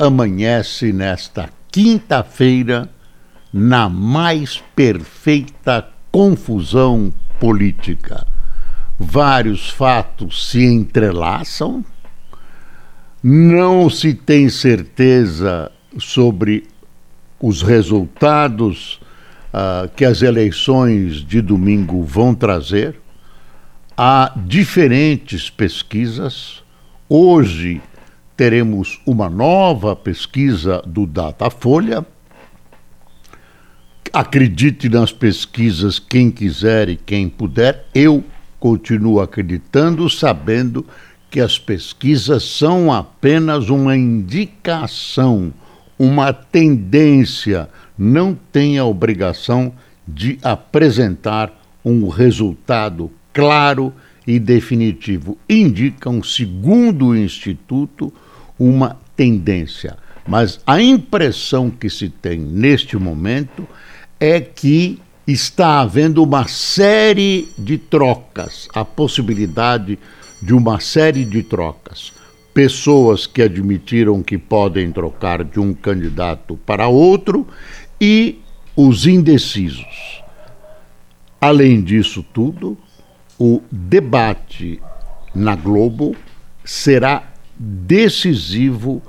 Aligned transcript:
amanhece 0.00 0.94
nesta 0.94 1.50
quinta-feira 1.70 2.88
na 3.52 3.86
mais 3.86 4.62
perfeita 4.74 5.86
confusão 6.10 7.12
política. 7.38 8.26
Vários 8.98 9.68
fatos 9.68 10.48
se 10.48 10.64
entrelaçam, 10.64 11.84
não 13.22 13.90
se 13.90 14.14
tem 14.14 14.48
certeza 14.48 15.70
sobre 15.98 16.66
os 17.38 17.60
resultados 17.60 19.00
uh, 19.52 19.88
que 19.94 20.04
as 20.06 20.22
eleições 20.22 21.16
de 21.16 21.42
domingo 21.42 22.02
vão 22.02 22.34
trazer. 22.34 22.98
Há 23.94 24.32
diferentes 24.46 25.50
pesquisas. 25.50 26.62
Hoje, 27.06 27.82
teremos 28.40 28.98
uma 29.04 29.28
nova 29.28 29.94
pesquisa 29.94 30.82
do 30.86 31.06
Datafolha. 31.06 32.06
Acredite 34.10 34.88
nas 34.88 35.12
pesquisas 35.12 35.98
quem 35.98 36.30
quiser 36.30 36.88
e 36.88 36.96
quem 36.96 37.28
puder. 37.28 37.84
Eu 37.94 38.24
continuo 38.58 39.20
acreditando, 39.20 40.08
sabendo 40.08 40.86
que 41.30 41.38
as 41.38 41.58
pesquisas 41.58 42.42
são 42.42 42.90
apenas 42.90 43.68
uma 43.68 43.94
indicação, 43.94 45.52
uma 45.98 46.32
tendência, 46.32 47.68
não 47.98 48.34
tem 48.50 48.78
a 48.78 48.86
obrigação 48.86 49.74
de 50.08 50.38
apresentar 50.42 51.52
um 51.84 52.08
resultado 52.08 53.10
claro 53.34 53.92
e 54.26 54.38
definitivo. 54.38 55.36
Indicam, 55.46 56.22
segundo 56.22 57.08
o 57.08 57.16
Instituto, 57.16 58.10
uma 58.60 58.98
tendência. 59.16 59.96
Mas 60.28 60.60
a 60.66 60.80
impressão 60.80 61.70
que 61.70 61.88
se 61.88 62.10
tem 62.10 62.38
neste 62.38 62.98
momento 62.98 63.66
é 64.20 64.38
que 64.38 65.00
está 65.26 65.80
havendo 65.80 66.22
uma 66.22 66.46
série 66.46 67.48
de 67.56 67.78
trocas, 67.78 68.68
a 68.74 68.84
possibilidade 68.84 69.98
de 70.42 70.52
uma 70.54 70.78
série 70.78 71.24
de 71.24 71.42
trocas. 71.42 72.12
Pessoas 72.52 73.26
que 73.26 73.40
admitiram 73.40 74.22
que 74.22 74.36
podem 74.36 74.92
trocar 74.92 75.42
de 75.42 75.58
um 75.58 75.72
candidato 75.72 76.58
para 76.66 76.88
outro 76.88 77.46
e 78.00 78.40
os 78.76 79.06
indecisos. 79.06 80.22
Além 81.40 81.80
disso 81.80 82.22
tudo, 82.34 82.76
o 83.38 83.62
debate 83.70 84.80
na 85.34 85.54
Globo 85.54 86.14
será 86.64 87.29
decisivo 87.62 89.02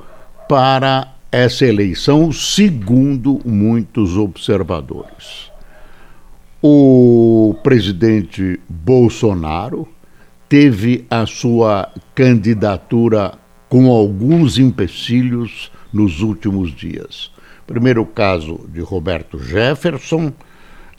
para 0.49 1.15
essa 1.31 1.65
eleição, 1.65 2.33
segundo 2.33 3.39
muitos 3.45 4.17
observadores. 4.17 5.49
O 6.61 7.55
presidente 7.63 8.59
Bolsonaro 8.67 9.87
teve 10.49 11.05
a 11.09 11.25
sua 11.25 11.89
candidatura 12.13 13.35
com 13.69 13.89
alguns 13.89 14.57
empecilhos 14.57 15.71
nos 15.93 16.19
últimos 16.21 16.75
dias. 16.75 17.31
Primeiro 17.65 18.05
caso 18.05 18.67
de 18.67 18.81
Roberto 18.81 19.39
Jefferson, 19.39 20.33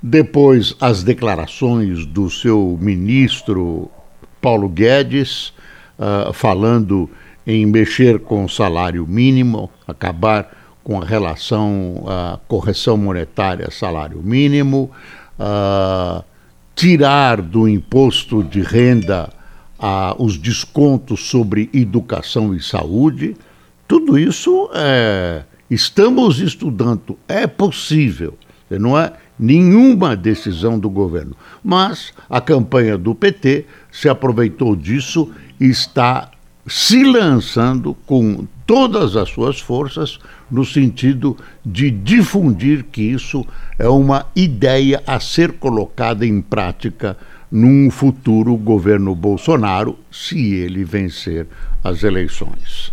depois 0.03 0.75
as 0.81 1.03
declarações 1.03 2.07
do 2.07 2.31
seu 2.31 2.79
ministro 2.81 3.91
Paulo 4.41 4.71
Guedes, 4.71 5.53
uh, 5.99 6.33
falando 6.33 7.11
em 7.47 7.67
mexer 7.67 8.21
com 8.21 8.45
o 8.45 8.49
salário 8.49 9.07
mínimo, 9.07 9.71
acabar 9.87 10.51
com 10.83 11.01
a 11.01 11.05
relação, 11.05 12.05
a 12.07 12.39
correção 12.49 12.97
monetária 12.97 13.71
salário 13.71 14.21
mínimo, 14.23 14.91
uh, 15.39 16.25
tirar 16.75 17.41
do 17.41 17.69
imposto 17.69 18.43
de 18.43 18.63
renda 18.63 19.31
uh, 19.79 20.23
os 20.23 20.37
descontos 20.37 21.29
sobre 21.29 21.71
educação 21.73 22.55
e 22.55 22.61
saúde. 22.61 23.37
Tudo 23.87 24.19
isso 24.19 24.71
é, 24.75 25.43
estamos 25.71 26.41
estudando, 26.41 27.19
é 27.29 27.47
possível, 27.47 28.39
não 28.71 28.99
é 28.99 29.13
nenhuma 29.39 30.17
decisão 30.17 30.79
do 30.79 30.89
governo. 30.89 31.37
Mas 31.63 32.15
a 32.31 32.41
campanha 32.41 32.97
do 32.97 33.15
PT 33.15 33.67
se 33.91 34.09
aproveitou 34.09 34.75
disso 34.75 35.31
e 35.61 35.67
está 35.67 36.32
se 36.67 37.03
lançando 37.03 37.95
com 38.07 38.47
todas 38.67 39.17
as 39.17 39.29
suas 39.29 39.59
forças 39.59 40.19
no 40.51 40.65
sentido 40.65 41.37
de 41.65 41.91
difundir 41.91 42.85
que 42.85 43.03
isso 43.03 43.45
é 43.79 43.89
uma 43.89 44.27
ideia 44.37 45.03
a 45.07 45.19
ser 45.19 45.53
colocada 45.53 46.25
em 46.25 46.41
prática 46.41 47.17
num 47.51 47.91
futuro 47.91 48.57
governo 48.57 49.15
Bolsonaro, 49.15 49.99
se 50.11 50.55
ele 50.55 50.85
vencer 50.85 51.47
as 51.85 52.03
eleições. 52.03 52.93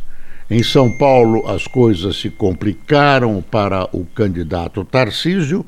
Em 0.50 0.64
São 0.64 0.92
Paulo, 0.98 1.48
as 1.48 1.66
coisas 1.68 2.18
se 2.18 2.30
complicaram 2.30 3.42
para 3.50 3.88
o 3.96 4.04
candidato 4.04 4.84
Tarcísio, 4.84 5.66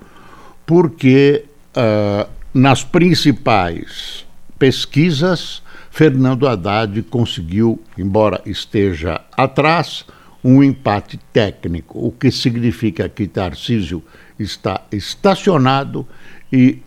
porque 0.65 1.45
uh, 1.77 2.27
nas 2.53 2.83
principais 2.83 4.25
pesquisas 4.57 5.61
Fernando 5.91 6.47
Haddad 6.47 7.03
conseguiu, 7.03 7.79
embora 7.97 8.41
esteja 8.45 9.21
atrás, 9.35 10.05
um 10.43 10.63
empate 10.63 11.19
técnico, 11.31 11.99
o 11.99 12.11
que 12.11 12.31
significa 12.31 13.07
que 13.09 13.27
Tarcísio 13.27 14.01
está 14.39 14.85
estacionado 14.91 16.07
e, 16.51 16.79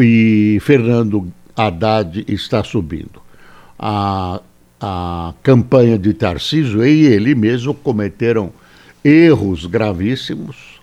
e 0.00 0.58
Fernando 0.62 1.30
Haddad 1.54 2.24
está 2.28 2.62
subindo. 2.62 3.20
A, 3.76 4.40
a 4.80 5.34
campanha 5.42 5.98
de 5.98 6.14
Tarcísio 6.14 6.86
e 6.86 7.06
ele 7.06 7.34
mesmo 7.34 7.74
cometeram 7.74 8.52
erros 9.04 9.66
gravíssimos. 9.66 10.80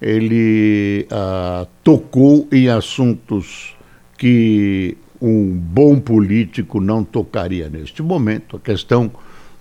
Ele 0.00 1.06
uh, 1.12 1.66
tocou 1.84 2.48
em 2.50 2.68
assuntos 2.68 3.76
que 4.18 4.96
um 5.22 5.52
bom 5.52 6.00
político 6.00 6.80
não 6.80 7.04
tocaria 7.04 7.68
neste 7.68 8.02
momento. 8.02 8.56
A 8.56 8.60
questão 8.60 9.08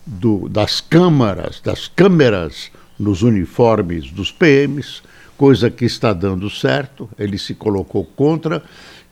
do, 0.03 0.49
das 0.49 0.81
câmaras, 0.81 1.61
das 1.63 1.87
câmeras 1.87 2.71
nos 2.97 3.21
uniformes 3.21 4.09
dos 4.09 4.31
PMs, 4.31 5.03
coisa 5.37 5.69
que 5.69 5.85
está 5.85 6.13
dando 6.13 6.49
certo. 6.49 7.07
Ele 7.17 7.37
se 7.37 7.53
colocou 7.53 8.03
contra 8.03 8.63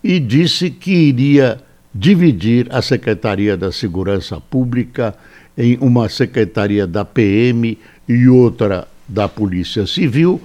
e 0.04 0.20
disse 0.20 0.72
que 0.72 0.92
iria 0.92 1.62
dividir 1.94 2.68
a 2.72 2.82
Secretaria 2.82 3.56
da 3.56 3.72
Segurança 3.72 4.42
Pública 4.42 5.16
em 5.56 5.78
uma 5.80 6.10
secretaria 6.10 6.88
da 6.88 7.06
PM 7.06 7.78
e 8.08 8.28
outra 8.28 8.88
da 9.08 9.28
Polícia 9.28 9.86
Civil, 9.86 10.42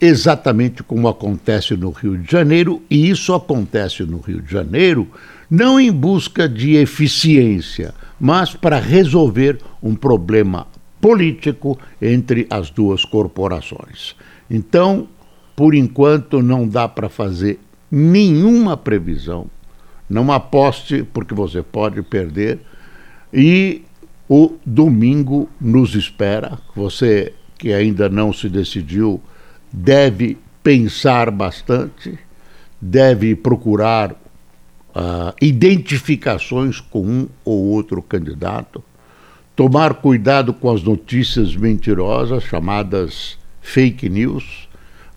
exatamente 0.00 0.82
como 0.82 1.08
acontece 1.08 1.76
no 1.76 1.90
Rio 1.90 2.18
de 2.18 2.30
Janeiro, 2.30 2.82
e 2.90 3.08
isso 3.08 3.32
acontece 3.32 4.02
no 4.02 4.18
Rio 4.18 4.42
de 4.42 4.50
Janeiro 4.50 5.06
não 5.50 5.78
em 5.78 5.92
busca 5.92 6.48
de 6.48 6.74
eficiência, 6.76 7.94
mas 8.18 8.54
para 8.54 8.78
resolver 8.78 9.58
um 9.82 9.94
problema 9.94 10.66
político 11.00 11.78
entre 12.00 12.46
as 12.50 12.70
duas 12.70 13.04
corporações. 13.04 14.16
Então, 14.50 15.08
por 15.54 15.74
enquanto, 15.74 16.42
não 16.42 16.66
dá 16.66 16.88
para 16.88 17.08
fazer 17.08 17.60
nenhuma 17.90 18.76
previsão. 18.76 19.46
Não 20.08 20.30
aposte, 20.30 21.02
porque 21.12 21.34
você 21.34 21.62
pode 21.62 22.02
perder. 22.02 22.60
E 23.32 23.82
o 24.28 24.54
domingo 24.64 25.48
nos 25.60 25.94
espera. 25.94 26.58
Você 26.74 27.32
que 27.58 27.72
ainda 27.72 28.08
não 28.08 28.32
se 28.32 28.48
decidiu 28.48 29.20
deve 29.72 30.36
pensar 30.62 31.30
bastante, 31.30 32.18
deve 32.80 33.34
procurar 33.34 34.14
uh, 34.96 35.34
identificações 35.42 36.80
com 36.80 37.02
um 37.02 37.28
ou 37.44 37.66
outro 37.66 38.00
candidato, 38.00 38.82
tomar 39.54 39.94
cuidado 39.94 40.54
com 40.54 40.72
as 40.72 40.82
notícias 40.82 41.54
mentirosas, 41.54 42.44
chamadas 42.44 43.38
fake 43.60 44.08
news, 44.08 44.66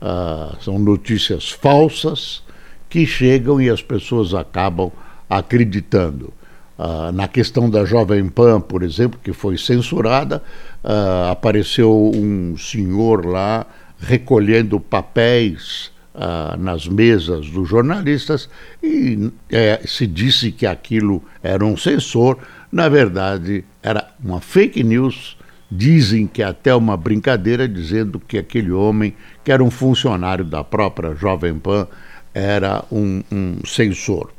uh, 0.01 0.61
são 0.61 0.77
notícias 0.77 1.49
falsas 1.49 2.43
que 2.89 3.05
chegam 3.05 3.61
e 3.61 3.69
as 3.69 3.81
pessoas 3.81 4.33
acabam 4.33 4.91
acreditando. 5.29 6.33
Uh, 6.77 7.11
na 7.11 7.27
questão 7.27 7.69
da 7.69 7.85
Jovem 7.85 8.27
Pan, 8.29 8.59
por 8.59 8.83
exemplo, 8.83 9.19
que 9.21 9.33
foi 9.33 9.57
censurada, 9.57 10.41
uh, 10.83 11.29
apareceu 11.31 12.11
um 12.13 12.57
senhor 12.57 13.25
lá 13.25 13.65
recolhendo 13.99 14.79
papéis 14.79 15.91
uh, 16.19 16.57
nas 16.57 16.87
mesas 16.87 17.49
dos 17.49 17.69
jornalistas 17.69 18.49
e 18.83 19.31
é, 19.49 19.79
se 19.85 20.05
disse 20.05 20.51
que 20.51 20.65
aquilo 20.65 21.23
era 21.41 21.65
um 21.65 21.77
censor. 21.77 22.37
Na 22.69 22.89
verdade, 22.89 23.63
era 23.81 24.11
uma 24.23 24.41
fake 24.41 24.83
news. 24.83 25.37
Dizem 25.71 26.25
que 26.25 26.41
é 26.41 26.45
até 26.45 26.73
uma 26.73 26.97
brincadeira, 26.97 27.67
dizendo 27.67 28.19
que 28.19 28.39
aquele 28.39 28.71
homem, 28.71 29.15
que 29.43 29.51
era 29.51 29.63
um 29.63 29.69
funcionário 29.69 30.43
da 30.43 30.63
própria 30.63 31.13
Jovem 31.13 31.59
Pan, 31.59 31.87
era 32.33 32.83
um, 32.91 33.21
um 33.31 33.57
censor. 33.63 34.31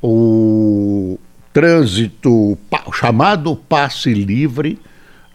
O 0.00 1.18
trânsito 1.52 2.56
chamado 2.92 3.56
passe 3.56 4.14
livre 4.14 4.78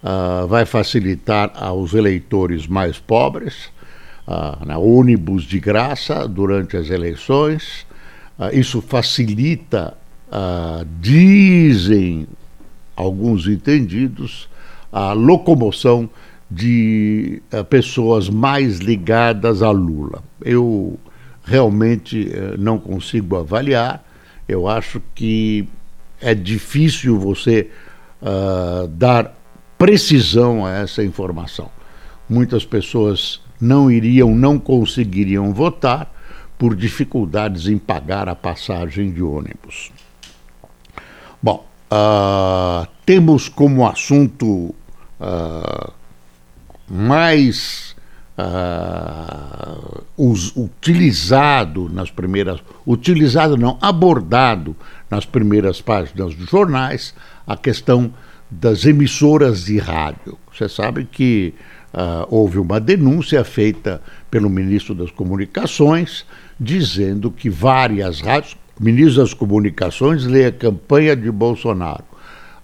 uh, 0.02 0.48
vai 0.48 0.66
facilitar 0.66 1.52
aos 1.56 1.94
eleitores 1.94 2.66
mais 2.66 2.98
pobres, 2.98 3.70
uh, 4.28 4.66
na 4.66 4.78
ônibus 4.78 5.44
de 5.44 5.60
graça 5.60 6.28
durante 6.28 6.78
as 6.78 6.90
eleições. 6.90 7.86
Uh, 8.38 8.54
isso 8.54 8.82
facilita, 8.82 9.96
dizem 11.00 12.28
alguns 12.96 13.48
entendidos, 13.48 14.50
a 14.92 15.14
locomoção 15.14 16.10
de 16.52 17.42
pessoas 17.70 18.30
mais 18.30 18.80
ligadas 18.80 19.62
a 19.62 19.72
Lula. 19.72 20.22
Eu 20.42 21.00
realmente 21.46 22.30
eh, 22.34 22.56
não 22.58 22.78
consigo 22.78 23.38
avaliar. 23.38 24.04
Eu 24.48 24.68
acho 24.68 25.02
que 25.14 25.68
é 26.20 26.34
difícil 26.34 27.20
você 27.20 27.70
uh, 28.22 28.88
dar 28.88 29.36
precisão 29.78 30.66
a 30.66 30.72
essa 30.72 31.04
informação. 31.04 31.70
Muitas 32.30 32.66
pessoas 32.66 33.42
não 33.60 33.90
iriam, 33.90 34.36
não 34.36 34.60
conseguiriam 34.60 35.54
votar 35.54 36.14
por 36.58 36.76
dificuldades 36.76 37.68
em 37.68 37.78
pagar 37.78 38.30
a 38.30 38.36
passagem 38.36 39.12
de 39.12 39.22
ônibus. 39.22 39.92
Bom, 41.42 41.66
uh, 41.92 42.88
temos 43.06 43.50
como 43.50 43.88
assunto 43.88 44.74
uh, 45.20 45.94
mais 46.90 47.96
uh, 48.38 50.04
us, 50.18 50.56
utilizado 50.56 51.90
nas 51.90 52.10
primeiras, 52.10 52.62
utilizado 52.86 53.58
não, 53.58 53.78
abordado 53.82 54.76
nas 55.10 55.26
primeiras 55.26 55.82
páginas 55.82 56.34
dos 56.34 56.50
jornais 56.50 57.14
a 57.46 57.56
questão 57.58 58.14
das 58.50 58.86
emissoras 58.86 59.66
de 59.66 59.78
rádio. 59.78 60.38
Você 60.52 60.70
sabe 60.70 61.06
que 61.06 61.54
uh, 61.96 62.28
houve 62.30 62.60
uma 62.60 62.80
denúncia 62.80 63.44
feita 63.44 64.02
pelo 64.30 64.50
ministro 64.50 64.94
das 64.94 65.10
Comunicações 65.10 66.26
dizendo 66.60 67.32
que 67.32 67.50
várias 67.50 68.20
rádios, 68.20 68.58
ministro 68.80 69.22
das 69.24 69.34
Comunicações 69.34 70.26
lê 70.26 70.46
a 70.46 70.52
campanha 70.52 71.16
de 71.16 71.32
Bolsonaro. 71.32 72.04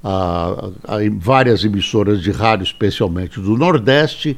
Uh, 0.04 0.74
várias 1.18 1.64
emissoras 1.64 2.22
de 2.22 2.32
rádio, 2.32 2.64
especialmente 2.64 3.40
do 3.40 3.56
Nordeste, 3.58 4.38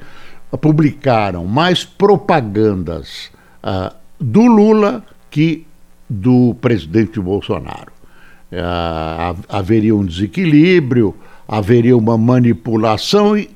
publicaram 0.62 1.46
mais 1.46 1.84
propagandas 1.84 3.32
uh, 3.64 3.94
do 4.20 4.46
Lula 4.46 5.04
que 5.32 5.66
do 6.08 6.56
presidente 6.62 7.20
Bolsonaro. 7.20 7.92
Haveria 9.50 9.96
um 9.96 10.06
desequilíbrio, 10.06 11.16
haveria 11.48 11.98
uma 11.98 12.16
manipulação 12.20 13.36
e 13.36 13.50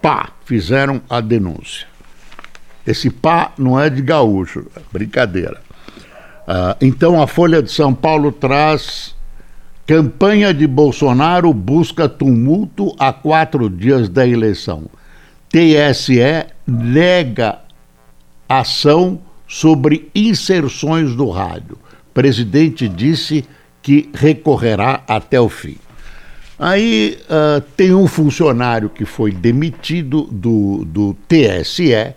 pá, 0.00 0.30
fizeram 0.44 1.00
a 1.08 1.20
denúncia. 1.20 1.86
Esse 2.86 3.10
pá 3.10 3.52
não 3.58 3.78
é 3.78 3.90
de 3.90 4.00
gaúcho, 4.00 4.66
é 4.74 4.80
brincadeira. 4.92 5.60
Uh, 6.46 6.74
então 6.80 7.20
a 7.20 7.26
Folha 7.26 7.62
de 7.62 7.70
São 7.70 7.94
Paulo 7.94 8.32
traz 8.32 9.14
campanha 9.86 10.54
de 10.54 10.66
Bolsonaro 10.66 11.52
busca 11.52 12.08
tumulto 12.08 12.94
a 12.98 13.12
quatro 13.12 13.68
dias 13.68 14.08
da 14.08 14.26
eleição. 14.26 14.84
TSE 15.50 16.46
nega 16.66 17.58
ação 18.48 19.20
sobre 19.46 20.10
inserções 20.14 21.14
do 21.14 21.28
rádio. 21.30 21.78
Presidente 22.12 22.88
disse 22.88 23.44
que 23.82 24.10
recorrerá 24.14 25.02
até 25.06 25.40
o 25.40 25.48
fim. 25.48 25.76
Aí 26.58 27.18
uh, 27.24 27.60
tem 27.76 27.94
um 27.94 28.08
funcionário 28.08 28.90
que 28.90 29.04
foi 29.04 29.30
demitido 29.30 30.22
do, 30.22 30.84
do 30.84 31.16
TSE. 31.28 31.92
Uh, 31.92 32.14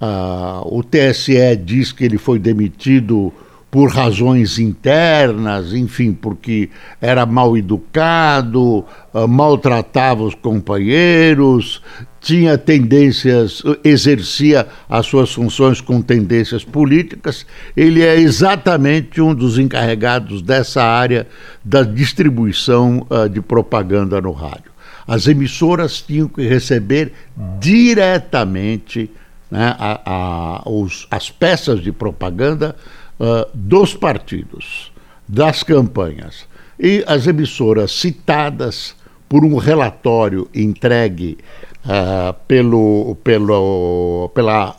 ah, 0.00 0.62
o 0.66 0.82
TSE 0.82 1.56
diz 1.56 1.90
que 1.90 2.04
ele 2.04 2.18
foi 2.18 2.38
demitido 2.38 3.32
por 3.70 3.90
razões 3.90 4.58
internas, 4.58 5.72
enfim, 5.72 6.12
porque 6.12 6.68
era 7.00 7.24
mal 7.24 7.56
educado, 7.56 8.84
uh, 9.14 9.26
maltratava 9.26 10.22
os 10.24 10.34
companheiros, 10.34 11.80
tinha 12.24 12.56
tendências, 12.56 13.62
exercia 13.84 14.66
as 14.88 15.04
suas 15.04 15.30
funções 15.30 15.78
com 15.82 16.00
tendências 16.00 16.64
políticas. 16.64 17.44
Ele 17.76 18.02
é 18.02 18.18
exatamente 18.18 19.20
um 19.20 19.34
dos 19.34 19.58
encarregados 19.58 20.40
dessa 20.40 20.82
área 20.82 21.26
da 21.62 21.82
distribuição 21.82 23.06
uh, 23.10 23.28
de 23.28 23.42
propaganda 23.42 24.22
no 24.22 24.32
rádio. 24.32 24.72
As 25.06 25.28
emissoras 25.28 26.00
tinham 26.00 26.26
que 26.26 26.40
receber 26.48 27.12
diretamente 27.60 29.10
né, 29.50 29.76
a, 29.78 30.00
a, 30.06 30.62
os, 30.70 31.06
as 31.10 31.30
peças 31.30 31.82
de 31.82 31.92
propaganda 31.92 32.74
uh, 33.20 33.46
dos 33.52 33.94
partidos, 33.94 34.90
das 35.28 35.62
campanhas. 35.62 36.46
E 36.80 37.04
as 37.06 37.26
emissoras 37.26 37.92
citadas 37.92 38.96
por 39.28 39.44
um 39.44 39.56
relatório 39.56 40.48
entregue 40.54 41.36
uh, 41.84 42.34
pelo, 42.46 43.16
pelo, 43.22 44.30
pela 44.34 44.76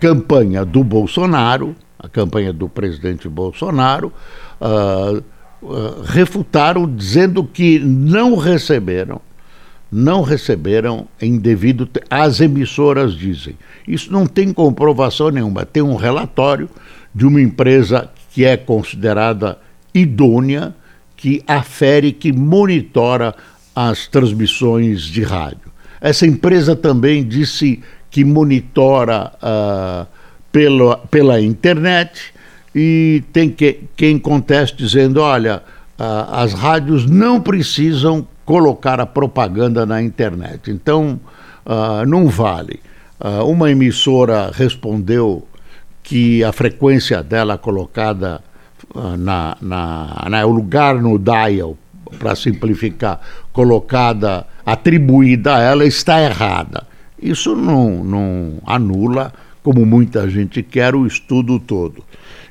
campanha 0.00 0.64
do 0.64 0.82
Bolsonaro, 0.82 1.74
a 1.98 2.08
campanha 2.08 2.52
do 2.52 2.68
presidente 2.68 3.28
Bolsonaro, 3.28 4.12
uh, 4.60 5.22
uh, 5.62 6.02
refutaram 6.04 6.92
dizendo 6.92 7.44
que 7.44 7.78
não 7.78 8.36
receberam, 8.36 9.20
não 9.92 10.22
receberam 10.22 11.06
em 11.20 11.38
devido. 11.38 11.88
As 12.08 12.40
emissoras 12.40 13.14
dizem. 13.14 13.56
Isso 13.86 14.12
não 14.12 14.26
tem 14.26 14.52
comprovação 14.52 15.30
nenhuma. 15.30 15.66
Tem 15.66 15.82
um 15.82 15.96
relatório 15.96 16.68
de 17.14 17.26
uma 17.26 17.40
empresa 17.40 18.10
que 18.30 18.44
é 18.44 18.56
considerada 18.56 19.58
idônea, 19.92 20.74
que 21.16 21.42
afere, 21.46 22.12
que 22.12 22.32
monitora 22.32 23.34
as 23.74 24.06
transmissões 24.06 25.02
de 25.02 25.22
rádio. 25.22 25.70
Essa 26.00 26.26
empresa 26.26 26.74
também 26.74 27.22
disse 27.22 27.80
que 28.10 28.24
monitora 28.24 29.32
uh, 29.36 30.06
pela, 30.50 30.96
pela 30.96 31.40
internet 31.40 32.32
e 32.74 33.22
tem 33.32 33.50
que, 33.50 33.80
quem 33.96 34.18
conteste 34.18 34.76
dizendo: 34.76 35.20
olha, 35.20 35.62
uh, 35.98 36.32
as 36.32 36.54
rádios 36.54 37.04
não 37.04 37.40
precisam 37.40 38.26
colocar 38.44 38.98
a 38.98 39.06
propaganda 39.06 39.84
na 39.84 40.02
internet, 40.02 40.70
então 40.70 41.20
uh, 41.66 42.04
não 42.06 42.26
vale. 42.28 42.80
uma 43.46 43.70
emissora 43.70 44.50
respondeu 44.52 45.46
que 46.02 46.42
a 46.42 46.50
frequência 46.52 47.22
dela 47.22 47.58
colocada 47.58 48.40
na, 49.18 49.56
na, 49.60 50.26
na 50.28 50.46
o 50.46 50.50
lugar 50.50 50.96
no 50.96 51.18
dial, 51.18 51.76
para 52.18 52.34
simplificar, 52.34 53.20
colocada 53.52 54.46
atribuída 54.72 55.56
a 55.56 55.60
ela 55.60 55.84
está 55.84 56.20
errada. 56.22 56.86
Isso 57.20 57.56
não, 57.56 58.04
não 58.04 58.58
anula, 58.64 59.32
como 59.62 59.84
muita 59.84 60.28
gente 60.30 60.62
quer, 60.62 60.94
o 60.94 61.06
estudo 61.06 61.58
todo. 61.58 62.04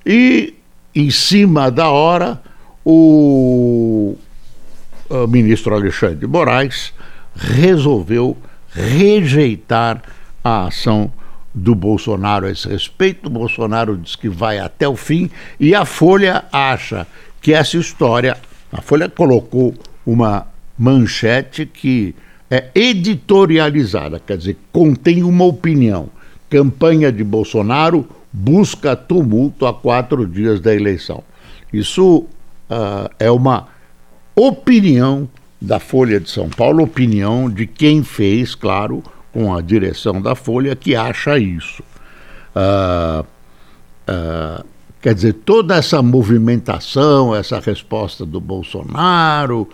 E, 0.05 0.53
em 0.93 1.09
cima 1.09 1.71
da 1.71 1.89
hora, 1.89 2.41
o, 2.85 4.15
o 5.09 5.27
ministro 5.27 5.73
Alexandre 5.73 6.17
de 6.17 6.27
Moraes 6.27 6.93
resolveu 7.35 8.37
rejeitar 8.71 10.01
a 10.43 10.67
ação 10.67 11.11
do 11.53 11.73
Bolsonaro 11.73 12.45
a 12.45 12.51
esse 12.51 12.67
respeito. 12.67 13.27
O 13.27 13.31
Bolsonaro 13.31 13.97
diz 13.97 14.15
que 14.15 14.27
vai 14.29 14.59
até 14.59 14.87
o 14.87 14.95
fim 14.95 15.29
e 15.59 15.73
a 15.73 15.85
Folha 15.85 16.43
acha 16.51 17.07
que 17.41 17.53
essa 17.53 17.77
história. 17.77 18.37
A 18.71 18.81
Folha 18.81 19.09
colocou 19.09 19.73
uma 20.05 20.45
manchete 20.79 21.65
que 21.65 22.15
é 22.49 22.69
editorializada, 22.73 24.19
quer 24.19 24.37
dizer, 24.37 24.57
contém 24.71 25.21
uma 25.21 25.43
opinião. 25.43 26.09
Campanha 26.49 27.11
de 27.11 27.23
Bolsonaro 27.23 28.07
busca 28.31 28.95
tumulto 28.95 29.67
a 29.67 29.73
quatro 29.73 30.25
dias 30.25 30.59
da 30.59 30.73
eleição. 30.73 31.23
Isso 31.71 32.19
uh, 32.69 33.09
é 33.19 33.29
uma 33.29 33.67
opinião 34.35 35.29
da 35.61 35.79
Folha 35.79 36.19
de 36.19 36.29
São 36.29 36.49
Paulo, 36.49 36.83
opinião 36.83 37.49
de 37.49 37.67
quem 37.67 38.01
fez, 38.01 38.55
claro, 38.55 39.03
com 39.31 39.53
a 39.53 39.61
direção 39.61 40.21
da 40.21 40.33
Folha, 40.33 40.75
que 40.75 40.95
acha 40.95 41.37
isso. 41.37 41.83
Uh, 42.55 43.25
uh, 44.09 44.65
quer 45.01 45.13
dizer, 45.13 45.33
toda 45.33 45.75
essa 45.75 46.01
movimentação, 46.01 47.35
essa 47.35 47.59
resposta 47.59 48.25
do 48.25 48.39
Bolsonaro, 48.39 49.67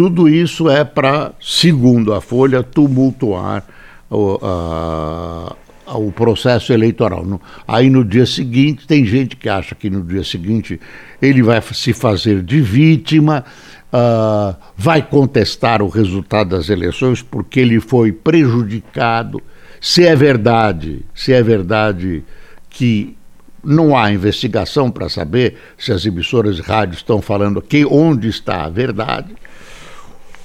tudo 0.00 0.30
isso 0.30 0.70
é 0.70 0.82
para, 0.82 1.32
segundo 1.38 2.14
a 2.14 2.22
Folha, 2.22 2.62
tumultuar 2.62 3.62
o, 4.08 4.40
o 5.86 6.10
processo 6.10 6.72
eleitoral. 6.72 7.38
Aí 7.68 7.90
no 7.90 8.02
dia 8.02 8.24
seguinte, 8.24 8.86
tem 8.86 9.04
gente 9.04 9.36
que 9.36 9.46
acha 9.46 9.74
que 9.74 9.90
no 9.90 10.02
dia 10.02 10.24
seguinte 10.24 10.80
ele 11.20 11.42
vai 11.42 11.60
se 11.60 11.92
fazer 11.92 12.40
de 12.40 12.62
vítima, 12.62 13.44
uh, 13.92 14.56
vai 14.74 15.02
contestar 15.02 15.82
o 15.82 15.88
resultado 15.88 16.56
das 16.56 16.70
eleições 16.70 17.20
porque 17.20 17.60
ele 17.60 17.78
foi 17.78 18.10
prejudicado. 18.10 19.38
Se 19.82 20.06
é 20.06 20.16
verdade, 20.16 21.04
se 21.14 21.30
é 21.30 21.42
verdade 21.42 22.24
que 22.70 23.14
não 23.62 23.94
há 23.94 24.10
investigação 24.10 24.90
para 24.90 25.10
saber 25.10 25.58
se 25.76 25.92
as 25.92 26.06
emissoras 26.06 26.56
de 26.56 26.62
rádio 26.62 26.94
estão 26.94 27.20
falando 27.20 27.60
que 27.60 27.84
onde 27.84 28.28
está 28.30 28.64
a 28.64 28.70
verdade. 28.70 29.34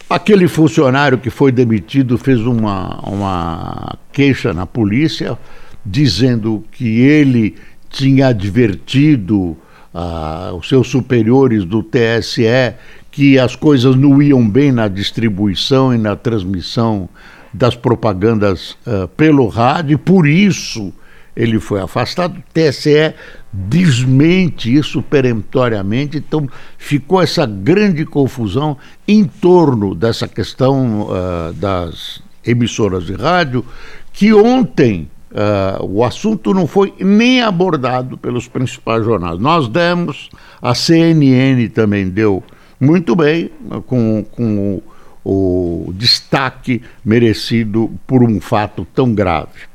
Aquele 0.10 0.48
funcionário 0.48 1.18
que 1.18 1.32
foi 1.32 1.52
demitido 1.52 2.18
fez 2.18 2.40
uma, 2.42 3.00
uma 3.10 3.98
queixa 4.14 4.54
na 4.54 4.66
polícia 4.66 5.38
dizendo 5.84 6.64
que 6.72 7.00
ele 7.00 7.56
tinha 7.90 8.28
advertido 8.28 9.58
ah, 9.94 10.52
os 10.54 10.68
seus 10.70 10.90
superiores 10.90 11.66
do 11.66 11.82
TSE 11.82 12.76
que 13.10 13.40
as 13.40 13.56
coisas 13.56 13.96
não 13.96 14.22
iam 14.22 14.48
bem 14.48 14.72
na 14.72 14.88
distribuição 14.88 15.94
e 15.94 15.98
na 15.98 16.16
transmissão 16.16 17.10
das 17.52 17.76
propagandas 17.76 18.78
ah, 18.86 19.08
pelo 19.16 19.48
rádio, 19.48 19.96
e 19.96 19.98
por 19.98 20.28
isso 20.28 20.94
ele 21.36 21.60
foi 21.60 21.82
afastado. 21.82 22.38
O 22.38 22.44
TSE 22.54 23.14
desmente 23.52 24.74
isso 24.74 25.02
peremptoriamente, 25.02 26.18
então 26.18 26.48
ficou 26.78 27.22
essa 27.22 27.46
grande 27.46 28.06
confusão 28.06 28.78
em 29.08 29.24
torno 29.24 29.96
dessa 29.96 30.28
questão 30.28 31.04
uh, 31.04 31.54
das 31.54 32.22
emissoras 32.46 33.06
de 33.06 33.14
rádio, 33.14 33.66
que 34.14 34.34
ontem 34.34 35.10
uh, 35.32 35.86
o 35.86 36.04
assunto 36.04 36.54
não 36.54 36.68
foi 36.68 36.94
nem 37.00 37.42
abordado 37.42 38.18
pelos 38.18 38.48
principais 38.48 39.04
jornais. 39.04 39.40
Nós 39.40 39.68
demos, 39.68 40.30
a 40.62 40.76
CNN 40.76 41.68
também 41.70 42.10
deu 42.10 42.44
muito 42.80 43.16
bem, 43.16 43.50
com, 43.88 44.26
com 44.32 44.82
o, 45.24 45.88
o 45.88 45.94
destaque 45.94 46.82
merecido 47.04 47.92
por 48.06 48.22
um 48.22 48.40
fato 48.42 48.86
tão 48.94 49.14
grave. 49.14 49.75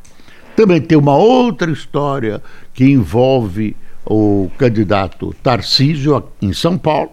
Também 0.60 0.78
tem 0.78 0.98
uma 0.98 1.16
outra 1.16 1.70
história 1.70 2.42
que 2.74 2.84
envolve 2.84 3.74
o 4.04 4.50
candidato 4.58 5.34
Tarcísio 5.42 6.22
em 6.42 6.52
São 6.52 6.76
Paulo. 6.76 7.12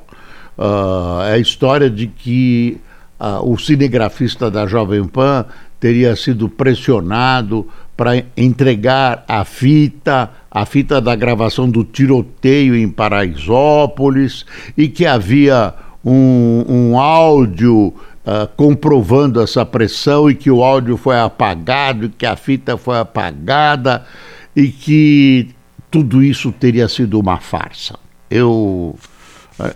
Uh, 0.58 1.22
é 1.30 1.36
a 1.36 1.38
história 1.38 1.90
de 1.90 2.08
que 2.08 2.78
uh, 3.18 3.50
o 3.50 3.58
cinegrafista 3.58 4.52
da 4.52 4.68
Jovem 4.68 5.06
Pan 5.06 5.46
teria 5.80 6.14
sido 6.18 6.50
pressionado 6.50 7.66
para 7.96 8.22
entregar 8.36 9.24
a 9.30 9.46
fita, 9.46 10.30
a 10.52 10.66
fita 10.66 11.00
da 11.00 11.16
gravação 11.16 11.70
do 11.70 11.86
tiroteio 11.86 12.76
em 12.76 12.90
Paraisópolis, 12.90 14.46
e 14.78 14.90
que 14.90 15.06
havia 15.06 15.74
um, 16.04 16.66
um 16.68 17.00
áudio 17.00 17.94
uh, 18.28 18.48
comprovando 18.58 19.42
essa 19.42 19.66
pressão 19.66 20.30
e 20.30 20.36
que 20.36 20.52
o 20.52 20.62
áudio 20.62 20.98
foi 20.98 21.18
apagado, 21.18 22.10
que 22.10 22.26
a 22.26 22.36
fita 22.36 22.78
foi 22.78 23.00
apagada 23.00 24.06
e 24.54 24.68
que 24.68 25.50
tudo 25.90 26.22
isso 26.22 26.52
teria 26.52 26.90
sido 26.90 27.18
uma 27.18 27.40
farsa. 27.40 27.98
Eu, 28.30 29.00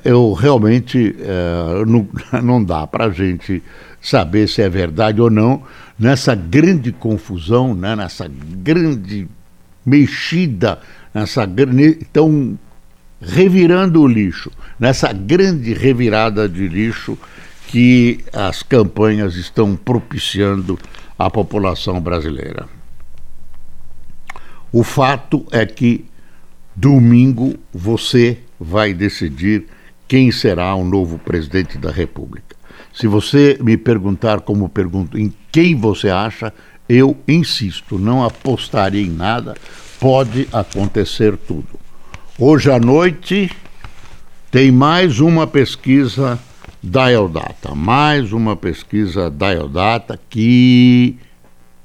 eu 0.04 0.34
realmente 0.34 1.16
uh, 1.20 1.86
não, 1.86 2.08
não 2.44 2.64
dá 2.64 2.86
para 2.86 3.06
a 3.06 3.10
gente 3.10 3.64
saber 4.02 4.50
se 4.50 4.62
é 4.62 4.68
verdade 4.68 5.22
ou 5.22 5.30
não 5.30 5.64
nessa 5.98 6.34
grande 6.34 6.92
confusão, 6.92 7.76
né, 7.76 7.96
nessa 7.96 8.28
grande 8.28 9.28
mexida, 9.86 10.80
nessa 11.14 11.48
então 12.02 12.58
revirando 13.22 14.02
o 14.02 14.08
lixo, 14.08 14.52
nessa 14.80 15.14
grande 15.14 15.74
revirada 15.74 16.50
de 16.50 16.68
lixo 16.68 17.16
que 17.72 18.20
as 18.34 18.62
campanhas 18.62 19.36
estão 19.36 19.78
propiciando 19.78 20.78
à 21.18 21.30
população 21.30 22.02
brasileira. 22.02 22.68
O 24.74 24.84
fato 24.84 25.46
é 25.52 25.66
que 25.66 26.04
domingo 26.76 27.56
você 27.74 28.40
vai 28.60 28.94
decidir 28.94 29.68
quem 30.06 30.32
será 30.32 30.76
o 30.76 30.84
novo 30.84 31.18
presidente 31.18 31.78
da 31.78 31.90
República. 31.90 32.58
Se 32.94 33.08
você 33.08 33.58
me 33.62 33.78
perguntar 33.78 34.42
como 34.42 34.68
pergunto 34.68 35.18
em 35.18 35.34
quem 35.50 35.74
você 35.74 36.10
acha, 36.10 36.54
eu 36.90 37.18
insisto, 37.26 37.98
não 37.98 38.22
apostaria 38.22 39.02
em 39.02 39.10
nada, 39.10 39.56
pode 39.98 40.46
acontecer 40.52 41.38
tudo. 41.38 41.80
Hoje 42.38 42.70
à 42.70 42.78
noite 42.78 43.50
tem 44.52 44.74
mais 44.74 45.22
uma 45.22 45.48
pesquisa 45.48 46.38
da 46.82 47.12
Eldata. 47.12 47.76
Mais 47.76 48.34
uma 48.34 48.56
pesquisa 48.56 49.30
da 49.30 49.54
Eldata 49.54 50.20
que, 50.30 51.18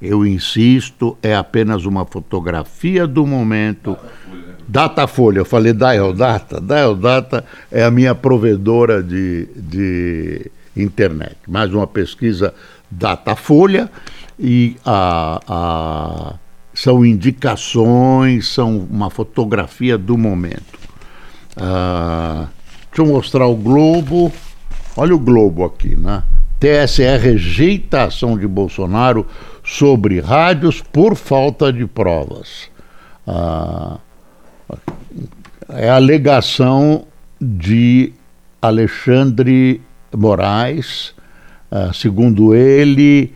eu 0.01 0.25
insisto, 0.25 1.17
é 1.21 1.35
apenas 1.35 1.85
uma 1.85 2.05
fotografia 2.05 3.05
do 3.05 3.25
momento. 3.25 3.95
Datafolha, 4.67 5.39
eu 5.39 5.45
falei 5.45 5.73
da 5.73 5.95
Eldata. 5.95 6.59
Da 6.59 6.79
Eldata 6.79 7.45
é 7.71 7.83
a 7.83 7.91
minha 7.91 8.15
provedora 8.15 9.03
de, 9.03 9.47
de 9.55 10.51
internet. 10.75 11.37
Mais 11.47 11.71
uma 11.73 11.85
pesquisa 11.85 12.53
Datafolha 12.89 13.89
e 14.39 14.77
a, 14.85 15.39
a, 15.47 16.33
são 16.73 17.05
indicações, 17.05 18.47
são 18.47 18.77
uma 18.89 19.09
fotografia 19.09 19.97
do 19.97 20.17
momento. 20.17 20.79
Ah, 21.55 22.47
deixa 22.89 23.01
eu 23.01 23.05
mostrar 23.05 23.47
o 23.47 23.55
globo. 23.55 24.31
Olha 24.99 25.13
o 25.13 25.19
Globo 25.19 25.63
aqui, 25.63 25.95
né? 25.95 26.23
TSE 26.59 27.03
rejeita 27.19 27.99
a 27.99 28.03
ação 28.05 28.35
de 28.35 28.47
Bolsonaro 28.47 29.27
sobre 29.63 30.19
rádios 30.19 30.81
por 30.81 31.15
falta 31.15 31.71
de 31.71 31.85
provas. 31.85 32.71
Ah, 33.27 33.99
é 35.69 35.87
a 35.87 35.97
alegação 35.97 37.05
de 37.39 38.11
Alexandre 38.59 39.79
Moraes, 40.11 41.13
ah, 41.69 41.91
segundo 41.93 42.55
ele, 42.55 43.31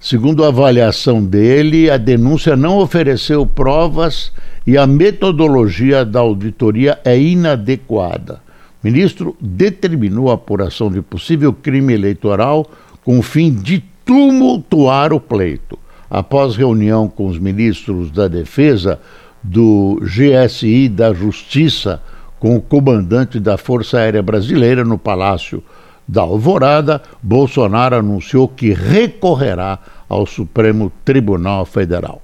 segundo 0.00 0.44
a 0.44 0.48
avaliação 0.48 1.24
dele, 1.24 1.88
a 1.88 1.98
denúncia 1.98 2.56
não 2.56 2.78
ofereceu 2.78 3.46
provas 3.46 4.32
e 4.66 4.76
a 4.76 4.88
metodologia 4.88 6.04
da 6.04 6.18
auditoria 6.18 6.98
é 7.04 7.16
inadequada 7.16 8.44
ministro 8.86 9.36
determinou 9.40 10.30
a 10.30 10.34
apuração 10.34 10.88
de 10.88 11.02
possível 11.02 11.52
crime 11.52 11.92
eleitoral 11.92 12.64
com 13.04 13.18
o 13.18 13.22
fim 13.22 13.52
de 13.52 13.82
tumultuar 14.04 15.12
o 15.12 15.18
pleito. 15.18 15.76
Após 16.08 16.54
reunião 16.54 17.08
com 17.08 17.26
os 17.26 17.36
ministros 17.36 18.12
da 18.12 18.28
Defesa, 18.28 19.00
do 19.42 20.00
GSI 20.02 20.88
da 20.88 21.12
Justiça, 21.12 22.00
com 22.38 22.54
o 22.54 22.62
comandante 22.62 23.40
da 23.40 23.58
Força 23.58 23.98
Aérea 23.98 24.22
Brasileira 24.22 24.84
no 24.84 24.96
Palácio 24.96 25.60
da 26.06 26.22
Alvorada, 26.22 27.02
Bolsonaro 27.20 27.96
anunciou 27.96 28.46
que 28.46 28.72
recorrerá 28.72 29.80
ao 30.08 30.24
Supremo 30.26 30.92
Tribunal 31.04 31.66
Federal. 31.66 32.22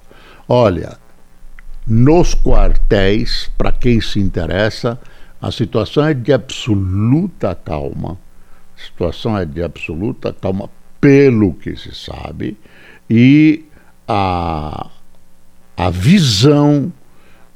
Olha, 0.49 0.97
nos 1.85 2.37
quartéis, 2.37 3.51
para 3.59 3.73
quem 3.73 4.01
se 4.01 4.21
interessa, 4.21 4.97
a 5.43 5.51
situação 5.51 6.07
é 6.07 6.15
de 6.15 6.33
absoluta 6.33 7.53
calma. 7.53 8.17
A 8.79 8.81
situação 8.81 9.37
é 9.37 9.45
de 9.45 9.61
absoluta 9.61 10.33
calma, 10.33 10.71
pelo 11.01 11.53
que 11.55 11.75
se 11.77 11.93
sabe, 11.93 12.57
e 13.11 13.65
a, 14.07 14.89
a 15.77 15.91
visão 15.91 16.93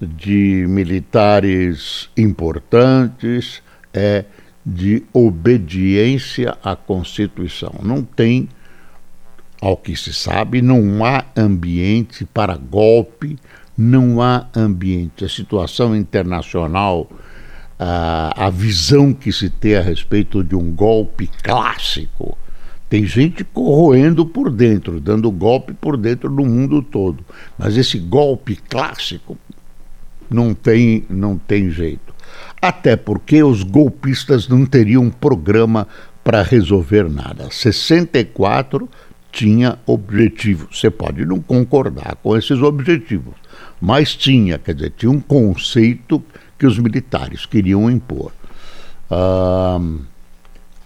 de 0.00 0.66
militares 0.68 2.10
importantes 2.16 3.62
é 3.94 4.24
de 4.64 5.04
obediência 5.12 6.58
à 6.64 6.74
Constituição. 6.74 7.72
Não 7.82 8.02
tem 8.02 8.48
ao 9.60 9.76
que 9.76 9.96
se 9.96 10.12
sabe, 10.12 10.60
não 10.60 11.04
há 11.04 11.24
ambiente 11.36 12.24
para 12.24 12.56
golpe, 12.56 13.38
não 13.76 14.20
há 14.20 14.48
ambiente. 14.54 15.24
A 15.24 15.28
situação 15.28 15.94
internacional, 15.94 17.08
a, 17.78 18.46
a 18.46 18.50
visão 18.50 19.12
que 19.12 19.32
se 19.32 19.50
tem 19.50 19.76
a 19.76 19.80
respeito 19.80 20.42
de 20.42 20.54
um 20.54 20.72
golpe 20.72 21.30
clássico, 21.42 22.36
tem 22.88 23.04
gente 23.04 23.42
corroendo 23.44 24.24
por 24.24 24.50
dentro, 24.50 25.00
dando 25.00 25.30
golpe 25.30 25.74
por 25.74 25.96
dentro 25.96 26.30
no 26.30 26.44
mundo 26.44 26.80
todo. 26.82 27.24
Mas 27.58 27.76
esse 27.76 27.98
golpe 27.98 28.56
clássico 28.56 29.36
não 30.30 30.54
tem, 30.54 31.04
não 31.08 31.36
tem 31.36 31.70
jeito. 31.70 32.14
Até 32.60 32.96
porque 32.96 33.42
os 33.42 33.62
golpistas 33.62 34.48
não 34.48 34.64
teriam 34.64 35.10
programa 35.10 35.86
para 36.22 36.42
resolver 36.42 37.08
nada. 37.08 37.48
64 37.50 38.88
tinha 39.30 39.78
objetivo. 39.84 40.68
Você 40.72 40.90
pode 40.90 41.24
não 41.24 41.40
concordar 41.40 42.16
com 42.22 42.36
esses 42.36 42.60
objetivos, 42.62 43.34
mas 43.80 44.16
tinha, 44.16 44.58
quer 44.58 44.74
dizer, 44.74 44.92
tinha 44.96 45.10
um 45.10 45.20
conceito 45.20 46.22
que 46.58 46.66
os 46.66 46.78
militares 46.78 47.46
queriam 47.46 47.90
impor. 47.90 48.32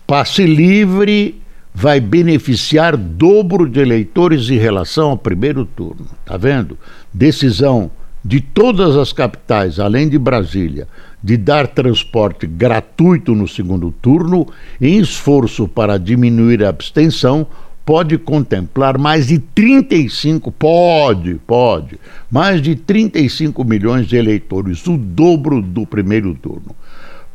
passe 0.06 0.44
livre 0.44 1.40
vai 1.72 2.00
beneficiar 2.00 2.96
dobro 2.96 3.68
de 3.68 3.80
eleitores 3.80 4.50
em 4.50 4.58
relação 4.58 5.10
ao 5.10 5.16
primeiro 5.16 5.64
turno. 5.64 6.06
Tá 6.24 6.36
vendo? 6.36 6.76
Decisão 7.12 7.90
de 8.24 8.40
todas 8.40 8.96
as 8.96 9.12
capitais, 9.12 9.78
além 9.78 10.08
de 10.08 10.18
Brasília, 10.18 10.86
de 11.22 11.36
dar 11.36 11.66
transporte 11.66 12.46
gratuito 12.46 13.34
no 13.34 13.48
segundo 13.48 13.90
turno, 13.90 14.46
em 14.80 14.98
esforço 14.98 15.66
para 15.66 15.98
diminuir 15.98 16.64
a 16.64 16.68
abstenção, 16.68 17.46
pode 17.90 18.16
contemplar 18.18 18.96
mais 18.96 19.26
de 19.26 19.40
35, 19.40 20.52
pode, 20.52 21.34
pode, 21.44 21.98
mais 22.30 22.62
de 22.62 22.76
35 22.76 23.64
milhões 23.64 24.06
de 24.06 24.14
eleitores, 24.14 24.86
o 24.86 24.96
dobro 24.96 25.60
do 25.60 25.84
primeiro 25.84 26.32
turno. 26.36 26.72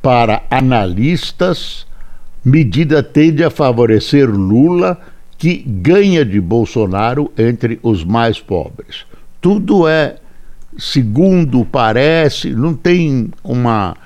Para 0.01 0.43
analistas, 0.49 1.85
medida 2.41 3.03
tende 3.03 3.43
a 3.43 3.49
favorecer 3.49 4.29
Lula, 4.29 4.97
que 5.37 5.57
ganha 5.57 6.23
de 6.23 6.39
Bolsonaro 6.39 7.29
entre 7.37 7.77
os 7.83 8.05
mais 8.05 8.39
pobres. 8.39 9.05
Tudo 9.41 9.85
é, 9.85 10.15
segundo 10.77 11.65
parece, 11.65 12.51
não 12.51 12.73
tem 12.73 13.29
uma 13.43 13.97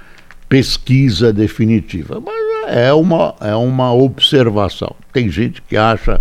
pesquisa 0.49 1.31
definitiva, 1.31 2.19
mas 2.19 2.35
é 2.67 2.91
uma, 2.91 3.35
é 3.39 3.55
uma 3.55 3.93
observação. 3.93 4.95
Tem 5.13 5.29
gente 5.29 5.61
que 5.61 5.77
acha 5.77 6.19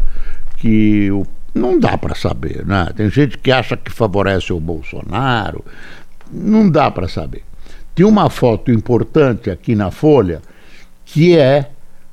que 0.59 1.11
o, 1.11 1.27
não 1.55 1.81
dá 1.81 1.97
para 1.97 2.15
saber, 2.15 2.65
né? 2.67 2.89
Tem 2.95 3.11
gente 3.11 3.39
que 3.39 3.51
acha 3.51 3.77
que 3.77 3.91
favorece 3.91 4.53
o 4.53 4.61
Bolsonaro, 4.61 5.65
não 6.31 6.69
dá 6.71 6.91
para 6.91 7.09
saber. 7.09 7.43
Tem 7.95 8.05
uma 8.05 8.29
foto 8.31 8.71
importante 8.71 9.51
aqui 9.51 9.75
na 9.75 9.91
Folha 9.91 10.41
que 11.05 11.37
é 11.37 11.71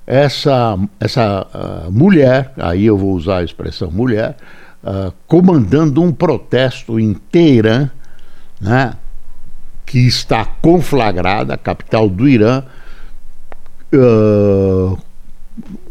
essa, 0.07 0.77
essa 0.99 1.45
uh, 1.53 1.91
mulher, 1.91 2.53
aí 2.57 2.85
eu 2.85 2.97
vou 2.97 3.13
usar 3.13 3.39
a 3.39 3.43
expressão 3.43 3.91
mulher, 3.91 4.37
uh, 4.83 5.11
comandando 5.27 6.01
um 6.01 6.11
protesto 6.11 6.99
em 6.99 7.13
Teherã, 7.13 7.89
né, 8.61 8.93
que 9.85 9.99
está 9.99 10.45
conflagrada, 10.45 11.53
a 11.53 11.57
capital 11.57 12.09
do 12.09 12.27
Irã, 12.27 12.63
uh, 13.93 14.97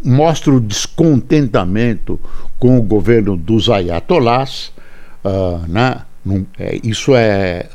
mostra 0.04 0.52
o 0.52 0.60
descontentamento 0.60 2.20
com 2.58 2.78
o 2.78 2.82
governo 2.82 3.36
dos 3.36 3.70
ayatolás, 3.70 4.72
né, 5.68 6.02
é, 6.58 6.78
isso 6.82 7.14
é 7.14 7.66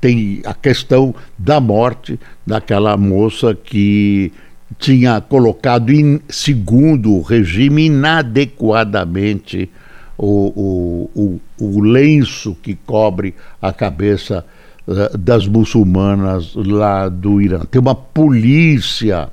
tem 0.00 0.42
a 0.44 0.52
questão 0.52 1.14
da 1.38 1.60
morte 1.60 2.18
daquela 2.46 2.96
moça 2.96 3.54
que 3.54 4.32
tinha 4.78 5.20
colocado 5.20 5.92
em 5.92 6.20
segundo 6.28 7.20
regime 7.20 7.86
inadequadamente 7.86 9.70
o, 10.18 11.08
o, 11.14 11.40
o, 11.60 11.66
o 11.76 11.80
lenço 11.80 12.56
que 12.62 12.74
cobre 12.74 13.34
a 13.60 13.72
cabeça 13.72 14.44
uh, 14.86 15.16
das 15.16 15.46
muçulmanas 15.46 16.54
lá 16.54 17.08
do 17.08 17.40
Irã. 17.40 17.60
Tem 17.60 17.80
uma 17.80 17.94
polícia 17.94 19.28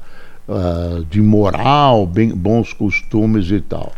uh, 0.47 1.05
de 1.05 1.21
moral, 1.21 2.05
bem, 2.05 2.29
bons 2.29 2.73
costumes 2.73 3.51
e 3.51 3.61
tal. 3.61 3.91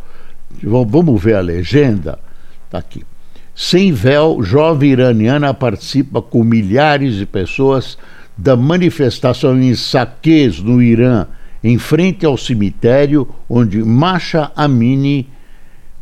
Vamos 0.64 1.22
ver 1.22 1.36
a 1.36 1.42
legenda? 1.42 2.20
Está 2.66 2.78
aqui. 2.78 3.04
Sem 3.56 3.92
véu, 3.92 4.42
jovem 4.42 4.92
iraniana 4.92 5.54
participa 5.54 6.22
com 6.22 6.44
milhares 6.44 7.16
de 7.16 7.26
pessoas 7.26 7.98
da 8.38 8.56
manifestação 8.56 9.60
em 9.62 9.76
Saqqez, 9.76 10.60
no 10.60 10.82
Irã, 10.82 11.28
em 11.64 11.78
frente 11.78 12.26
ao 12.26 12.38
cemitério 12.38 13.28
onde 13.50 13.84
Masha 13.84 14.52
Amini, 14.56 15.30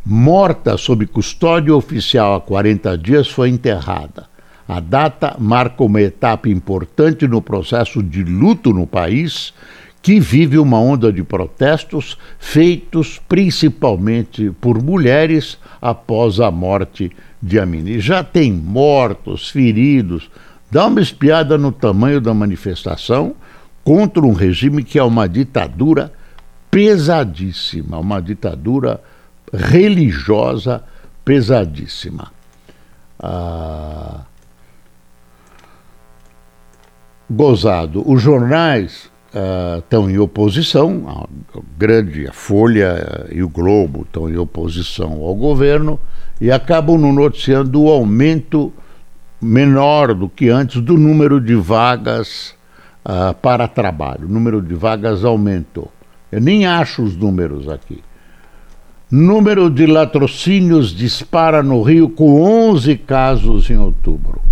morta 0.06 0.78
sob 0.78 1.06
custódia 1.08 1.76
oficial 1.76 2.36
há 2.36 2.42
40 2.42 2.98
dias, 2.98 3.28
foi 3.28 3.50
enterrada. 3.50 4.29
A 4.70 4.80
data 4.80 5.36
marca 5.40 5.84
uma 5.84 6.00
etapa 6.00 6.48
importante 6.48 7.28
no 7.28 7.42
processo 7.42 8.04
de 8.04 8.24
luto 8.24 8.72
no 8.72 8.86
país, 8.86 9.52
que 10.00 10.20
vive 10.20 10.60
uma 10.60 10.80
onda 10.80 11.12
de 11.12 11.24
protestos 11.24 12.16
feitos 12.38 13.20
principalmente 13.28 14.52
por 14.62 14.80
mulheres 14.80 15.58
após 15.82 16.40
a 16.40 16.52
morte 16.52 17.12
de 17.42 17.60
Amini. 17.60 18.00
Já 18.00 18.24
tem 18.24 18.54
mortos, 18.54 19.50
feridos. 19.50 20.30
Dá 20.70 20.86
uma 20.86 21.02
espiada 21.02 21.58
no 21.58 21.72
tamanho 21.72 22.22
da 22.22 22.32
manifestação 22.32 23.34
contra 23.84 24.22
um 24.22 24.34
regime 24.34 24.84
que 24.84 25.00
é 25.00 25.04
uma 25.04 25.28
ditadura 25.28 26.14
pesadíssima, 26.70 27.98
uma 27.98 28.22
ditadura 28.22 29.02
religiosa 29.52 30.84
pesadíssima. 31.26 32.32
Ah, 33.20 34.26
gozado. 37.30 38.04
Os 38.10 38.22
jornais 38.22 39.10
uh, 39.34 39.80
estão 39.80 40.10
em 40.10 40.18
oposição, 40.18 41.04
a 41.08 41.62
grande 41.78 42.28
a 42.28 42.34
Folha 42.34 43.28
e 43.32 43.44
o 43.44 43.50
Globo 43.50 44.02
estão 44.02 44.30
em 44.30 44.38
oposição 44.38 45.22
ao 45.22 45.36
governo 45.36 46.00
e 46.42 46.52
acabam 46.52 46.98
no 46.98 47.14
noticiando 47.14 47.84
o 47.84 47.90
aumento 47.90 48.74
menor 49.42 50.14
do 50.14 50.28
que 50.28 50.50
antes 50.50 50.82
do 50.82 50.98
número 50.98 51.40
de 51.40 51.56
vagas 51.56 52.56
uh, 53.06 53.34
para 53.36 53.68
trabalho. 53.68 54.26
O 54.26 54.32
número 54.32 54.62
de 54.62 54.74
vagas 54.74 55.24
aumentou. 55.24 55.92
Eu 56.32 56.42
nem 56.42 56.66
acho 56.66 57.04
os 57.04 57.16
números 57.16 57.68
aqui. 57.68 58.02
Número 59.12 59.72
de 59.72 59.88
latrocínios 59.88 60.96
dispara 60.96 61.64
no 61.64 61.82
Rio 61.82 62.10
com 62.10 62.42
11 62.42 62.96
casos 62.98 63.70
em 63.70 63.78
outubro. 63.78 64.49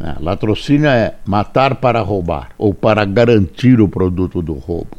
É, 0.00 0.14
latrocínio 0.20 0.88
é 0.88 1.14
matar 1.24 1.74
para 1.76 2.00
roubar 2.00 2.50
ou 2.56 2.72
para 2.72 3.04
garantir 3.04 3.80
o 3.80 3.88
produto 3.88 4.40
do 4.40 4.54
roubo. 4.54 4.98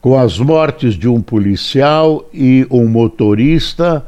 Com 0.00 0.18
as 0.18 0.38
mortes 0.38 0.94
de 0.94 1.08
um 1.08 1.22
policial 1.22 2.28
e 2.32 2.66
um 2.70 2.88
motorista 2.88 4.04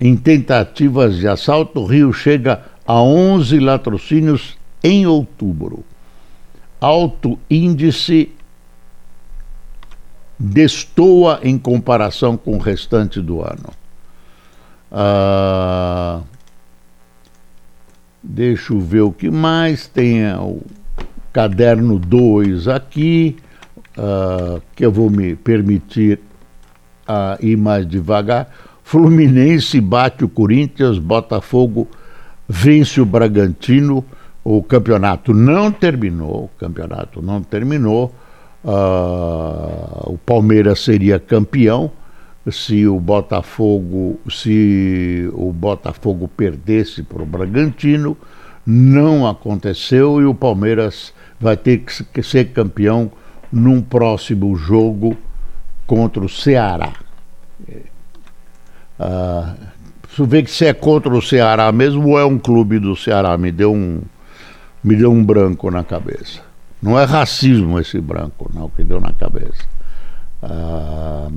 em 0.00 0.16
tentativas 0.16 1.16
de 1.16 1.28
assalto, 1.28 1.80
o 1.80 1.86
Rio 1.86 2.12
chega 2.12 2.62
a 2.86 3.02
11 3.02 3.58
latrocínios 3.58 4.56
em 4.82 5.06
outubro. 5.06 5.84
Alto 6.80 7.38
índice 7.50 8.30
destoa 10.38 11.40
em 11.42 11.58
comparação 11.58 12.36
com 12.36 12.56
o 12.56 12.58
restante 12.58 13.20
do 13.20 13.42
ano. 13.42 13.70
Ah, 14.90 16.20
Deixa 18.22 18.72
eu 18.72 18.80
ver 18.80 19.02
o 19.02 19.12
que 19.12 19.30
mais. 19.30 19.86
Tem 19.86 20.24
o 20.34 20.60
caderno 21.32 21.98
2 21.98 22.66
aqui, 22.66 23.36
uh, 23.96 24.60
que 24.74 24.84
eu 24.84 24.90
vou 24.90 25.08
me 25.08 25.36
permitir 25.36 26.20
uh, 27.08 27.44
ir 27.44 27.56
mais 27.56 27.86
devagar. 27.86 28.48
Fluminense 28.82 29.80
bate 29.80 30.24
o 30.24 30.28
Corinthians, 30.28 30.98
Botafogo 30.98 31.86
vence 32.48 33.00
o 33.00 33.06
Bragantino. 33.06 34.04
O 34.42 34.62
campeonato 34.62 35.34
não 35.34 35.70
terminou, 35.70 36.44
o 36.44 36.50
campeonato 36.58 37.20
não 37.22 37.42
terminou. 37.42 38.14
Uh, 38.64 40.12
o 40.12 40.18
Palmeiras 40.24 40.80
seria 40.80 41.20
campeão 41.20 41.92
se 42.50 42.86
o 42.86 42.98
Botafogo, 42.98 44.18
se 44.30 45.28
o 45.32 45.52
Botafogo 45.52 46.28
perdesse 46.28 47.02
para 47.02 47.22
o 47.22 47.26
Bragantino, 47.26 48.16
não 48.66 49.26
aconteceu 49.26 50.20
e 50.20 50.24
o 50.24 50.34
Palmeiras 50.34 51.12
vai 51.40 51.56
ter 51.56 51.78
que 51.78 52.22
ser 52.22 52.52
campeão 52.52 53.10
num 53.50 53.80
próximo 53.80 54.54
jogo 54.56 55.16
contra 55.86 56.24
o 56.24 56.28
Ceará. 56.28 56.92
Ah, 58.98 59.54
Preciso 60.18 60.26
ver 60.26 60.42
que 60.42 60.50
se 60.50 60.64
é 60.64 60.72
contra 60.72 61.14
o 61.14 61.22
Ceará 61.22 61.70
mesmo 61.70 62.08
ou 62.08 62.18
é 62.18 62.24
um 62.24 62.38
clube 62.38 62.78
do 62.78 62.96
Ceará. 62.96 63.36
Me 63.36 63.52
deu 63.52 63.72
um, 63.72 64.00
me 64.82 64.96
deu 64.96 65.12
um 65.12 65.24
branco 65.24 65.70
na 65.70 65.84
cabeça. 65.84 66.40
Não 66.82 66.98
é 66.98 67.04
racismo 67.04 67.78
esse 67.78 68.00
branco, 68.00 68.50
não, 68.54 68.68
que 68.70 68.82
deu 68.82 69.00
na 69.00 69.12
cabeça. 69.12 69.64
Ah, 70.42 71.28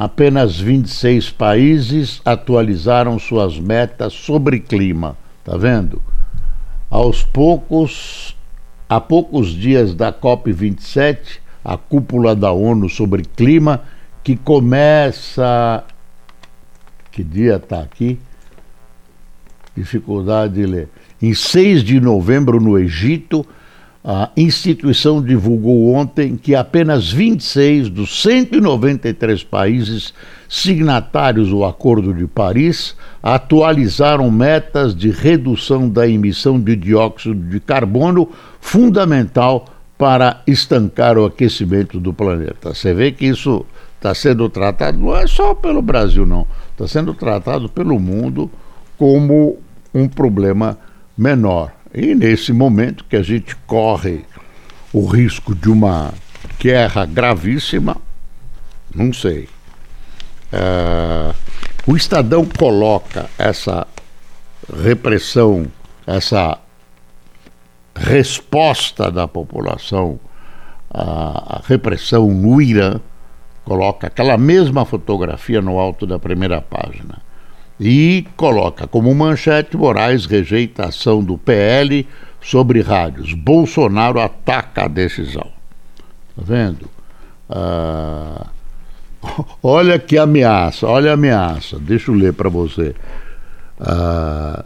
apenas 0.00 0.60
26 0.60 1.30
países 1.30 2.22
atualizaram 2.24 3.18
suas 3.18 3.58
metas 3.58 4.12
sobre 4.12 4.60
clima. 4.60 5.16
Tá 5.42 5.56
vendo? 5.56 6.00
Aos 6.88 7.24
poucos, 7.24 8.36
há 8.88 9.00
poucos 9.00 9.48
dias 9.48 9.96
da 9.96 10.12
COP27, 10.12 11.40
a 11.64 11.76
cúpula 11.76 12.36
da 12.36 12.52
ONU 12.52 12.88
sobre 12.88 13.24
clima, 13.24 13.82
que 14.22 14.36
começa 14.36 15.84
que 17.10 17.24
dia 17.24 17.56
está 17.56 17.80
aqui? 17.80 18.20
Dificuldade 19.76 20.54
de 20.54 20.64
ler. 20.64 20.88
Em 21.20 21.34
6 21.34 21.82
de 21.82 22.00
novembro, 22.00 22.60
no 22.60 22.78
Egito, 22.78 23.44
a 24.10 24.30
instituição 24.38 25.22
divulgou 25.22 25.92
ontem 25.92 26.34
que 26.34 26.54
apenas 26.54 27.12
26 27.12 27.90
dos 27.90 28.22
193 28.22 29.44
países 29.44 30.14
signatários 30.48 31.50
do 31.50 31.62
Acordo 31.62 32.14
de 32.14 32.26
Paris 32.26 32.96
atualizaram 33.22 34.30
metas 34.30 34.96
de 34.96 35.10
redução 35.10 35.90
da 35.90 36.08
emissão 36.08 36.58
de 36.58 36.74
dióxido 36.74 37.34
de 37.50 37.60
carbono, 37.60 38.30
fundamental 38.62 39.66
para 39.98 40.40
estancar 40.46 41.18
o 41.18 41.26
aquecimento 41.26 42.00
do 42.00 42.14
planeta. 42.14 42.72
Você 42.72 42.94
vê 42.94 43.12
que 43.12 43.26
isso 43.26 43.66
está 43.98 44.14
sendo 44.14 44.48
tratado 44.48 44.96
não 44.96 45.14
é 45.14 45.26
só 45.26 45.54
pelo 45.54 45.82
Brasil, 45.82 46.24
não 46.24 46.46
está 46.70 46.88
sendo 46.88 47.12
tratado 47.12 47.68
pelo 47.68 48.00
mundo 48.00 48.50
como 48.96 49.58
um 49.92 50.08
problema 50.08 50.78
menor. 51.14 51.72
E 51.94 52.14
nesse 52.14 52.52
momento 52.52 53.04
que 53.04 53.16
a 53.16 53.22
gente 53.22 53.56
corre 53.66 54.24
o 54.92 55.06
risco 55.06 55.54
de 55.54 55.70
uma 55.70 56.12
guerra 56.58 57.06
gravíssima, 57.06 57.96
não 58.94 59.12
sei. 59.12 59.48
É, 60.52 61.34
o 61.86 61.96
Estadão 61.96 62.44
coloca 62.44 63.28
essa 63.38 63.86
repressão, 64.82 65.66
essa 66.06 66.58
resposta 67.94 69.10
da 69.10 69.26
população 69.26 70.20
à 70.90 71.60
repressão 71.66 72.28
no 72.30 72.60
Irã 72.62 73.00
coloca 73.64 74.06
aquela 74.06 74.38
mesma 74.38 74.84
fotografia 74.86 75.60
no 75.60 75.78
alto 75.78 76.06
da 76.06 76.18
primeira 76.18 76.60
página 76.62 77.27
e 77.80 78.26
coloca 78.36 78.86
como 78.86 79.14
manchete 79.14 79.76
Moraes 79.76 80.26
rejeita 80.26 80.84
a 80.84 80.88
ação 80.88 81.22
do 81.22 81.38
PL 81.38 82.06
sobre 82.40 82.80
rádios. 82.80 83.34
Bolsonaro 83.34 84.20
ataca 84.20 84.84
a 84.84 84.88
decisão. 84.88 85.46
Tá 86.36 86.42
vendo? 86.42 86.88
Ah, 87.48 88.46
olha 89.62 89.98
que 89.98 90.18
ameaça, 90.18 90.86
olha 90.86 91.12
a 91.12 91.14
ameaça. 91.14 91.78
Deixa 91.78 92.10
eu 92.10 92.14
ler 92.14 92.32
para 92.32 92.48
você. 92.48 92.94
Ah, 93.80 94.64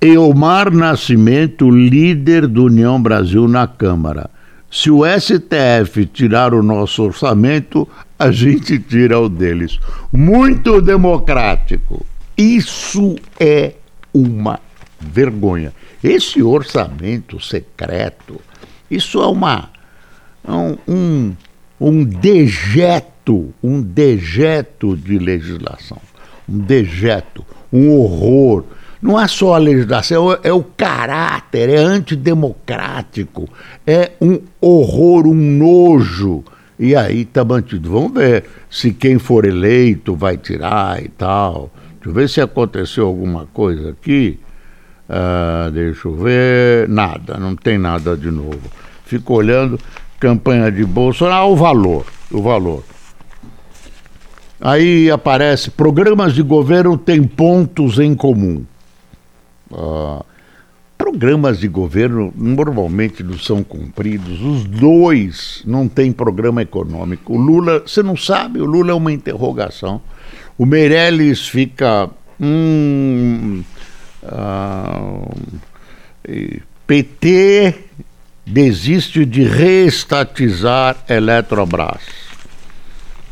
Eomar 0.00 0.70
Nascimento, 0.70 1.70
líder 1.70 2.46
do 2.46 2.64
União 2.64 3.00
Brasil 3.00 3.48
na 3.48 3.66
Câmara. 3.66 4.30
Se 4.70 4.90
o 4.90 5.02
STF 5.06 6.06
tirar 6.06 6.52
o 6.52 6.62
nosso 6.62 7.02
orçamento, 7.02 7.88
a 8.18 8.30
gente 8.30 8.78
tira 8.78 9.18
o 9.18 9.28
deles. 9.28 9.78
Muito 10.12 10.82
democrático. 10.82 12.04
Isso 12.36 13.16
é 13.38 13.74
uma 14.12 14.60
vergonha. 15.00 15.72
Esse 16.02 16.42
orçamento 16.42 17.40
secreto, 17.40 18.40
isso 18.90 19.22
é 19.22 19.26
uma 19.26 19.70
um, 20.46 20.76
um, 20.86 21.36
um 21.80 22.04
dejeto, 22.04 23.52
um 23.62 23.82
dejeto 23.82 24.96
de 24.96 25.18
legislação, 25.18 25.98
um 26.48 26.58
dejeto, 26.58 27.44
um 27.72 27.90
horror. 27.90 28.64
Não 29.00 29.20
é 29.20 29.26
só 29.28 29.54
a 29.54 29.58
legislação, 29.58 30.32
é, 30.32 30.38
é 30.44 30.52
o 30.52 30.62
caráter, 30.62 31.68
é 31.68 31.76
antidemocrático, 31.76 33.48
é 33.86 34.12
um 34.20 34.40
horror, 34.60 35.26
um 35.26 35.34
nojo 35.34 36.44
e 36.78 36.94
aí 36.94 37.24
tá 37.24 37.44
mantido. 37.44 37.90
Vamos 37.90 38.12
ver 38.12 38.44
se 38.70 38.92
quem 38.92 39.18
for 39.18 39.44
eleito 39.44 40.14
vai 40.14 40.36
tirar 40.36 41.02
e 41.02 41.08
tal. 41.08 41.70
Deixa 42.06 42.08
eu 42.08 42.12
ver 42.12 42.28
se 42.28 42.40
aconteceu 42.40 43.06
alguma 43.06 43.46
coisa 43.46 43.90
aqui. 43.90 44.38
Uh, 45.08 45.70
deixa 45.72 46.06
eu 46.06 46.14
ver. 46.14 46.88
Nada, 46.88 47.36
não 47.36 47.56
tem 47.56 47.78
nada 47.78 48.16
de 48.16 48.30
novo. 48.30 48.60
Fico 49.04 49.34
olhando, 49.34 49.78
campanha 50.20 50.70
de 50.70 50.84
Bolsonaro, 50.84 51.46
ah, 51.46 51.46
o 51.46 51.56
valor, 51.56 52.06
o 52.30 52.40
valor. 52.40 52.84
Aí 54.60 55.10
aparece, 55.10 55.70
programas 55.70 56.32
de 56.32 56.42
governo 56.42 56.96
têm 56.96 57.24
pontos 57.24 57.98
em 57.98 58.14
comum. 58.14 58.64
Uh, 59.70 60.24
Programas 60.96 61.60
de 61.60 61.68
governo 61.68 62.32
normalmente 62.34 63.22
não 63.22 63.38
são 63.38 63.62
cumpridos, 63.62 64.40
os 64.40 64.64
dois 64.64 65.62
não 65.66 65.86
têm 65.86 66.10
programa 66.10 66.62
econômico. 66.62 67.34
O 67.34 67.36
Lula, 67.36 67.80
você 67.80 68.02
não 68.02 68.16
sabe, 68.16 68.60
o 68.60 68.64
Lula 68.64 68.92
é 68.92 68.94
uma 68.94 69.12
interrogação. 69.12 70.00
O 70.58 70.66
Meirelles 70.66 71.48
fica. 71.48 72.10
Hum, 72.40 73.62
ah, 74.22 75.22
PT 76.86 77.74
desiste 78.44 79.24
de 79.24 79.44
reestatizar 79.44 80.96
Eletrobras. 81.08 82.02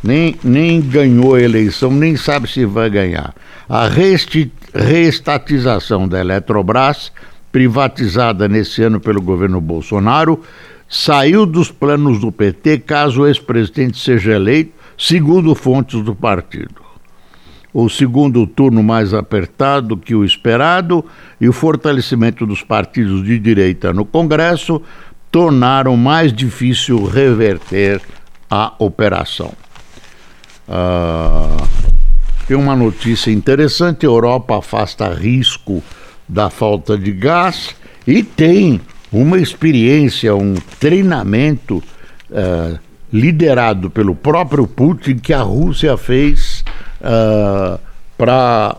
Nem, 0.02 0.36
nem 0.42 0.80
ganhou 0.80 1.34
a 1.34 1.40
eleição, 1.40 1.90
nem 1.90 2.16
sabe 2.16 2.48
se 2.48 2.64
vai 2.64 2.88
ganhar. 2.90 3.34
A 3.68 3.88
reestatização 3.88 6.06
da 6.06 6.20
Eletrobras 6.20 7.10
privatizada 7.54 8.48
nesse 8.48 8.82
ano 8.82 8.98
pelo 8.98 9.22
governo 9.22 9.60
Bolsonaro, 9.60 10.42
saiu 10.88 11.46
dos 11.46 11.70
planos 11.70 12.18
do 12.18 12.32
PT 12.32 12.78
caso 12.78 13.22
o 13.22 13.28
ex-presidente 13.28 13.96
seja 13.96 14.32
eleito, 14.32 14.72
segundo 14.98 15.54
fontes 15.54 16.02
do 16.02 16.16
partido. 16.16 16.83
O 17.74 17.88
segundo 17.88 18.46
turno 18.46 18.84
mais 18.84 19.12
apertado 19.12 19.96
que 19.96 20.14
o 20.14 20.24
esperado 20.24 21.04
e 21.40 21.48
o 21.48 21.52
fortalecimento 21.52 22.46
dos 22.46 22.62
partidos 22.62 23.24
de 23.24 23.36
direita 23.36 23.92
no 23.92 24.04
Congresso 24.04 24.80
tornaram 25.28 25.96
mais 25.96 26.32
difícil 26.32 27.04
reverter 27.04 28.00
a 28.48 28.72
operação. 28.78 29.52
Ah, 30.68 31.56
tem 32.46 32.56
uma 32.56 32.76
notícia 32.76 33.32
interessante: 33.32 34.06
a 34.06 34.08
Europa 34.08 34.58
afasta 34.58 35.12
risco 35.12 35.82
da 36.28 36.50
falta 36.50 36.96
de 36.96 37.10
gás 37.10 37.74
e 38.06 38.22
tem 38.22 38.80
uma 39.10 39.38
experiência, 39.38 40.34
um 40.36 40.54
treinamento 40.78 41.82
uh, 42.30 42.78
liderado 43.12 43.90
pelo 43.90 44.14
próprio 44.14 44.66
Putin 44.66 45.16
que 45.16 45.32
a 45.32 45.42
Rússia 45.42 45.96
fez 45.96 46.53
uh, 47.04 47.78
para 48.16 48.76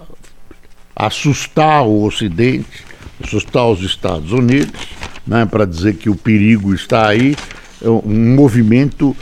assustar 0.96 1.86
o 1.86 2.04
Ocidente, 2.04 2.84
assustar 3.24 3.68
os 3.68 3.82
Estados 3.82 4.32
Unidos, 4.32 4.88
né, 5.26 5.46
para 5.46 5.66
dizer 5.66 5.96
que 5.96 6.10
o 6.10 6.16
perigo 6.16 6.74
está 6.74 7.08
aí, 7.08 7.36
é 7.82 7.90
um 7.90 8.36
movimento 8.36 9.16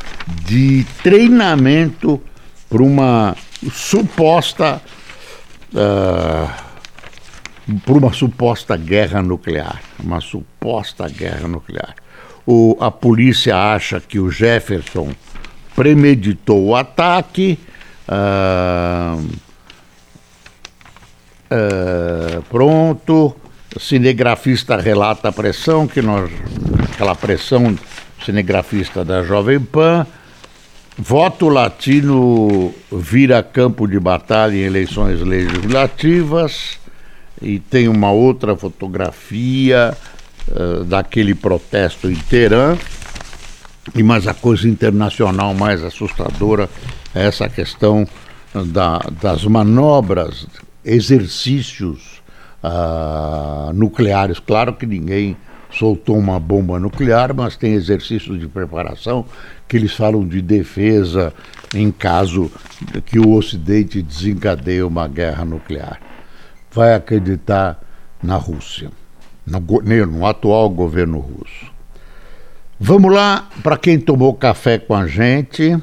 de 0.46 0.86
treinamento 1.04 2.22
para 2.70 2.82
uma 2.82 3.36
suposta 3.72 4.82
uh, 5.74 6.64
por 7.86 7.98
uma 7.98 8.12
suposta 8.12 8.76
guerra 8.76 9.22
nuclear, 9.22 9.82
uma 10.00 10.20
suposta 10.20 11.08
guerra 11.08 11.48
nuclear. 11.48 11.96
O, 12.46 12.78
a 12.80 12.92
polícia 12.92 13.56
acha 13.56 14.02
que 14.02 14.20
o 14.20 14.30
Jefferson 14.30 15.14
premeditou 15.76 16.66
o 16.66 16.76
ataque. 16.76 17.58
Ah, 18.08 19.18
ah, 21.50 22.42
pronto, 22.50 23.36
cinegrafista 23.80 24.78
relata 24.78 25.30
a 25.30 25.32
pressão 25.32 25.88
que 25.88 26.02
nós, 26.02 26.32
aquela 26.92 27.16
pressão 27.16 27.78
cinegrafista 28.26 29.04
da 29.06 29.24
Jovem 29.24 29.60
Pan. 29.60 30.06
Voto 30.98 31.50
latino 31.50 32.74
vira 32.92 33.42
campo 33.42 33.88
de 33.88 34.00
batalha 34.00 34.56
em 34.56 34.62
eleições 34.62 35.22
legislativas 35.22 36.78
e 37.42 37.60
tem 37.60 37.88
uma 37.88 38.12
outra 38.12 38.56
fotografia 38.56 39.98
uh, 40.48 40.84
daquele 40.84 41.34
protesto 41.34 42.10
em 42.10 42.16
Teherã. 42.16 42.78
E 43.96 44.04
mas 44.04 44.28
a 44.28 44.34
coisa 44.34 44.68
internacional 44.68 45.54
mais 45.54 45.84
assustadora 45.84 46.70
essa 47.14 47.48
questão 47.48 48.08
da, 48.54 49.00
das 49.22 49.44
manobras, 49.46 50.48
exercícios 50.84 52.22
uh, 52.64 53.74
nucleares. 53.74 54.40
Claro 54.40 54.74
que 54.74 54.86
ninguém 54.86 55.38
soltou 55.72 56.18
uma 56.18 56.40
bomba 56.40 56.80
nuclear, 56.80 57.34
mas 57.34 57.56
tem 57.56 57.74
exercícios 57.74 58.40
de 58.40 58.48
preparação 58.48 59.26
que 59.68 59.76
eles 59.76 59.94
falam 59.94 60.28
de 60.28 60.42
defesa 60.42 61.34
em 61.74 61.92
caso 61.92 62.52
que 63.06 63.18
o 63.18 63.34
Ocidente 63.34 64.02
desencadeie 64.02 64.84
uma 64.84 65.08
guerra 65.08 65.44
nuclear. 65.44 66.00
Vai 66.72 66.94
acreditar 66.94 67.80
na 68.22 68.36
Rússia, 68.36 68.92
no, 69.46 69.60
no 69.60 70.26
atual 70.26 70.70
governo 70.70 71.20
russo. 71.20 71.74
Vamos 72.80 73.14
lá, 73.14 73.48
para 73.64 73.78
quem 73.78 74.00
tomou 74.00 74.34
café 74.34 74.78
com 74.78 74.94
a 74.94 75.08
gente, 75.08 75.78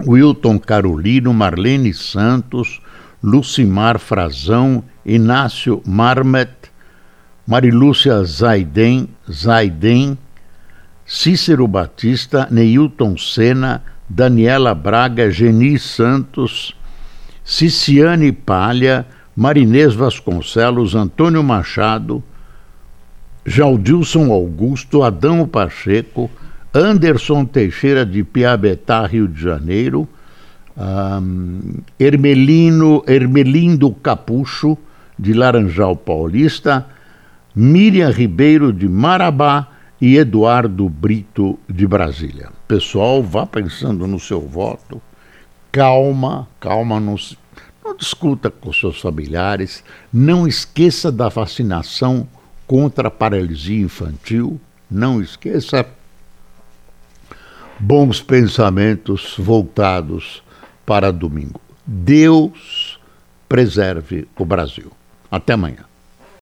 Wilton 0.00 0.58
Carolino, 0.58 1.32
Marlene 1.32 1.92
Santos, 1.92 2.80
Lucimar 3.22 3.98
Frazão, 3.98 4.82
Inácio 5.04 5.82
Marmet, 5.86 6.50
Marilúcia 7.46 8.22
Zaiden, 8.24 9.08
Zaiden, 9.30 10.16
Cícero 11.06 11.68
Batista, 11.68 12.48
Neilton 12.50 13.16
Sena, 13.16 13.82
Daniela 14.08 14.74
Braga, 14.74 15.30
Geni 15.30 15.78
Santos, 15.78 16.74
Ciciane 17.44 18.32
Palha, 18.32 19.06
Marinês 19.36 19.94
Vasconcelos, 19.94 20.94
Antônio 20.94 21.42
Machado, 21.42 22.22
Jaldilson 23.44 24.30
Augusto, 24.30 25.02
Adão 25.02 25.46
Pacheco, 25.46 26.30
Anderson 26.74 27.44
Teixeira 27.44 28.06
de 28.06 28.24
Piabetá, 28.24 29.06
Rio 29.06 29.28
de 29.28 29.40
Janeiro, 29.40 30.08
um, 30.76 31.74
Ermelino, 32.00 33.04
Ermelindo 33.06 33.90
Capucho, 33.92 34.78
de 35.18 35.34
Laranjal 35.34 35.94
Paulista, 35.94 36.86
Miriam 37.54 38.10
Ribeiro 38.10 38.72
de 38.72 38.88
Marabá 38.88 39.68
e 40.00 40.16
Eduardo 40.16 40.88
Brito 40.88 41.58
de 41.68 41.86
Brasília. 41.86 42.48
Pessoal, 42.66 43.22
vá 43.22 43.44
pensando 43.46 44.06
no 44.06 44.18
seu 44.18 44.40
voto. 44.40 45.00
Calma, 45.70 46.48
calma, 46.58 46.98
não, 46.98 47.16
não 47.84 47.94
discuta 47.94 48.50
com 48.50 48.72
seus 48.72 49.00
familiares. 49.00 49.84
Não 50.12 50.48
esqueça 50.48 51.12
da 51.12 51.28
vacinação 51.28 52.26
contra 52.66 53.08
a 53.08 53.10
paralisia 53.10 53.84
infantil. 53.84 54.58
Não 54.90 55.20
esqueça. 55.20 55.86
Bons 57.78 58.20
pensamentos 58.20 59.34
voltados 59.38 60.42
para 60.86 61.12
domingo. 61.12 61.60
Deus 61.84 62.98
preserve 63.48 64.28
o 64.38 64.44
Brasil. 64.44 64.90
Até 65.30 65.54
amanhã. 65.54 65.91